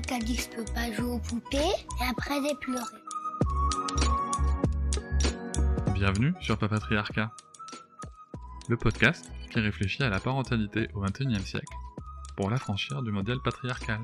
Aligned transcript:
Avec 0.00 0.08
quelqu'un 0.08 0.24
qui 0.24 0.32
a 0.32 0.34
dit 0.34 0.36
je 0.36 0.56
peux 0.56 0.72
pas 0.72 0.92
jouer 0.92 1.10
aux 1.10 1.18
poupées 1.18 1.58
et 1.58 2.04
après 2.08 2.36
j'ai 2.42 2.54
pleuré. 2.54 2.84
Bienvenue 5.92 6.32
sur 6.40 6.56
Papatriarcat, 6.56 7.30
le 8.70 8.78
podcast 8.78 9.30
qui 9.50 9.60
réfléchit 9.60 10.02
à 10.02 10.08
la 10.08 10.18
parentalité 10.18 10.88
au 10.94 11.02
XXIe 11.02 11.44
siècle 11.44 11.74
pour 12.34 12.48
l'affranchir 12.48 13.02
du 13.02 13.12
modèle 13.12 13.40
patriarcal. 13.44 14.00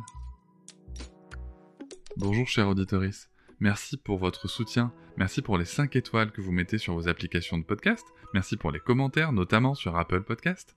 Bonjour 2.18 2.46
chers 2.46 2.68
auditoris, 2.68 3.30
merci 3.60 3.96
pour 3.96 4.18
votre 4.18 4.48
soutien, 4.48 4.92
merci 5.16 5.40
pour 5.40 5.56
les 5.56 5.64
5 5.64 5.96
étoiles 5.96 6.30
que 6.30 6.42
vous 6.42 6.52
mettez 6.52 6.76
sur 6.76 6.92
vos 6.92 7.08
applications 7.08 7.56
de 7.56 7.64
podcast, 7.64 8.04
merci 8.34 8.58
pour 8.58 8.70
les 8.70 8.80
commentaires, 8.80 9.32
notamment 9.32 9.74
sur 9.74 9.96
Apple 9.96 10.24
Podcast. 10.24 10.76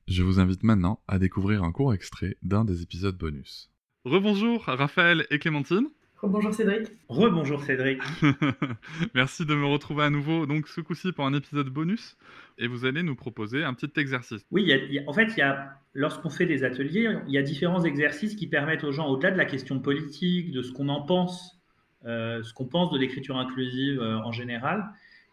Je 0.11 0.23
vous 0.23 0.41
invite 0.41 0.63
maintenant 0.63 0.99
à 1.07 1.19
découvrir 1.19 1.63
un 1.63 1.71
court 1.71 1.93
extrait 1.93 2.35
d'un 2.43 2.65
des 2.65 2.81
épisodes 2.81 3.17
bonus. 3.17 3.69
Rebonjour 4.03 4.63
Raphaël 4.65 5.25
et 5.29 5.39
Clémentine. 5.39 5.87
Bonjour 6.21 6.53
Cédric. 6.53 6.87
Rebonjour 7.07 7.63
Cédric. 7.63 8.01
Merci 9.15 9.45
de 9.45 9.55
me 9.55 9.65
retrouver 9.65 10.03
à 10.03 10.09
nouveau, 10.09 10.45
donc 10.45 10.67
ce 10.67 10.81
coup-ci 10.81 11.13
pour 11.13 11.25
un 11.25 11.33
épisode 11.33 11.69
bonus, 11.69 12.17
et 12.57 12.67
vous 12.67 12.83
allez 12.83 13.03
nous 13.03 13.15
proposer 13.15 13.63
un 13.63 13.73
petit 13.73 13.89
exercice. 14.01 14.41
Oui, 14.51 14.63
il 14.63 14.67
y 14.67 14.73
a- 14.73 14.83
il 14.83 14.93
y 14.93 14.99
a- 14.99 15.03
en 15.07 15.13
fait, 15.13 15.27
il 15.35 15.37
y 15.37 15.43
a, 15.43 15.69
lorsqu'on 15.93 16.29
fait 16.29 16.45
des 16.45 16.65
ateliers, 16.65 17.07
il 17.27 17.33
y 17.33 17.37
a 17.37 17.41
différents 17.41 17.85
exercices 17.85 18.35
qui 18.35 18.47
permettent 18.47 18.83
aux 18.83 18.91
gens, 18.91 19.07
au-delà 19.07 19.31
de 19.31 19.37
la 19.37 19.45
question 19.45 19.79
politique, 19.79 20.51
de 20.51 20.61
ce 20.61 20.73
qu'on 20.73 20.89
en 20.89 21.03
pense, 21.03 21.57
euh, 22.05 22.43
ce 22.43 22.53
qu'on 22.53 22.67
pense 22.67 22.91
de 22.91 22.99
l'écriture 22.99 23.37
inclusive 23.37 23.99
euh, 24.01 24.17
en 24.19 24.33
général, 24.33 24.83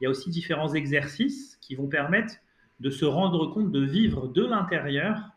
il 0.01 0.05
y 0.05 0.07
a 0.07 0.11
aussi 0.11 0.31
différents 0.31 0.73
exercices 0.73 1.59
qui 1.61 1.75
vont 1.75 1.89
permettre 1.89 2.35
de 2.81 2.91
se 2.91 3.05
rendre 3.05 3.47
compte, 3.47 3.73
de 3.73 3.85
vivre 3.85 4.29
de 4.29 4.45
l'intérieur 4.45 5.33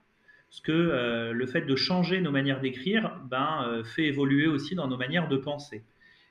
ce 0.52 0.61
que 0.61 0.72
euh, 0.72 1.31
le 1.31 1.47
fait 1.47 1.61
de 1.61 1.75
changer 1.75 2.20
nos 2.20 2.31
manières 2.31 2.59
d'écrire 2.59 3.20
ben, 3.30 3.64
euh, 3.64 3.84
fait 3.84 4.03
évoluer 4.03 4.47
aussi 4.47 4.75
dans 4.75 4.88
nos 4.88 4.97
manières 4.97 5.30
de 5.30 5.38
penser. 5.38 5.84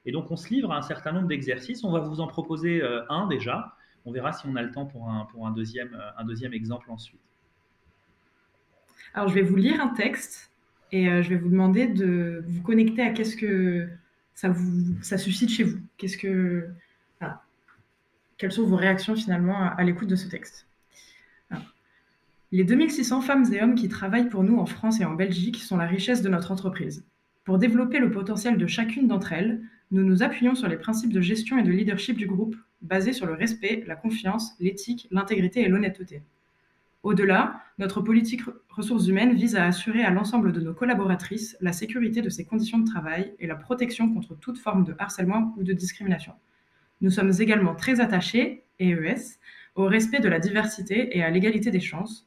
Et 0.04 0.12
donc, 0.12 0.30
on 0.30 0.36
se 0.36 0.50
livre 0.50 0.70
à 0.72 0.76
un 0.76 0.82
certain 0.82 1.12
nombre 1.12 1.26
d'exercices. 1.26 1.84
On 1.84 1.90
va 1.90 2.00
vous 2.00 2.20
en 2.20 2.26
proposer 2.26 2.82
euh, 2.82 3.02
un 3.08 3.26
déjà. 3.26 3.74
On 4.04 4.12
verra 4.12 4.32
si 4.32 4.46
on 4.46 4.56
a 4.56 4.62
le 4.62 4.70
temps 4.70 4.84
pour 4.84 5.08
un, 5.08 5.24
pour 5.24 5.46
un, 5.46 5.50
deuxième, 5.50 5.98
un 6.16 6.24
deuxième 6.24 6.52
exemple 6.52 6.90
ensuite. 6.90 7.20
Alors 9.14 9.28
je 9.28 9.34
vais 9.34 9.42
vous 9.42 9.56
lire 9.56 9.80
un 9.80 9.88
texte 9.88 10.52
et 10.92 11.22
je 11.22 11.28
vais 11.28 11.36
vous 11.36 11.50
demander 11.50 11.86
de 11.86 12.42
vous 12.46 12.62
connecter 12.62 13.02
à 13.02 13.10
qu'est-ce 13.10 13.36
que 13.36 13.88
ça 14.34 14.48
vous 14.48 14.96
ça 15.02 15.18
suscite 15.18 15.50
chez 15.50 15.64
vous. 15.64 15.78
Qu'est-ce 15.98 16.16
que 16.16 16.68
voilà. 17.18 17.42
quelles 18.38 18.52
sont 18.52 18.64
vos 18.64 18.76
réactions 18.76 19.16
finalement 19.16 19.70
à 19.70 19.82
l'écoute 19.82 20.08
de 20.08 20.16
ce 20.16 20.28
texte? 20.28 20.69
Les 22.52 22.64
2600 22.64 23.20
femmes 23.20 23.44
et 23.52 23.62
hommes 23.62 23.76
qui 23.76 23.88
travaillent 23.88 24.28
pour 24.28 24.42
nous 24.42 24.58
en 24.58 24.66
France 24.66 25.00
et 25.00 25.04
en 25.04 25.14
Belgique 25.14 25.58
sont 25.58 25.76
la 25.76 25.86
richesse 25.86 26.20
de 26.20 26.28
notre 26.28 26.50
entreprise. 26.50 27.06
Pour 27.44 27.58
développer 27.58 28.00
le 28.00 28.10
potentiel 28.10 28.58
de 28.58 28.66
chacune 28.66 29.06
d'entre 29.06 29.32
elles, 29.32 29.60
nous 29.92 30.02
nous 30.02 30.24
appuyons 30.24 30.56
sur 30.56 30.66
les 30.66 30.76
principes 30.76 31.12
de 31.12 31.20
gestion 31.20 31.58
et 31.58 31.62
de 31.62 31.70
leadership 31.70 32.16
du 32.16 32.26
groupe, 32.26 32.56
basés 32.82 33.12
sur 33.12 33.26
le 33.26 33.34
respect, 33.34 33.84
la 33.86 33.94
confiance, 33.94 34.56
l'éthique, 34.58 35.06
l'intégrité 35.12 35.60
et 35.60 35.68
l'honnêteté. 35.68 36.22
Au-delà, 37.04 37.62
notre 37.78 38.00
politique 38.00 38.42
ressources 38.68 39.06
humaines 39.06 39.34
vise 39.34 39.54
à 39.54 39.66
assurer 39.66 40.02
à 40.02 40.10
l'ensemble 40.10 40.52
de 40.52 40.60
nos 40.60 40.74
collaboratrices 40.74 41.56
la 41.60 41.72
sécurité 41.72 42.20
de 42.20 42.30
ses 42.30 42.44
conditions 42.44 42.78
de 42.78 42.84
travail 42.84 43.32
et 43.38 43.46
la 43.46 43.54
protection 43.54 44.12
contre 44.12 44.34
toute 44.34 44.58
forme 44.58 44.82
de 44.82 44.96
harcèlement 44.98 45.54
ou 45.56 45.62
de 45.62 45.72
discrimination. 45.72 46.32
Nous 47.00 47.10
sommes 47.10 47.32
également 47.38 47.76
très 47.76 48.00
attachés, 48.00 48.64
EES, 48.80 49.38
au 49.76 49.84
respect 49.84 50.18
de 50.18 50.28
la 50.28 50.40
diversité 50.40 51.16
et 51.16 51.22
à 51.22 51.30
l'égalité 51.30 51.70
des 51.70 51.80
chances, 51.80 52.26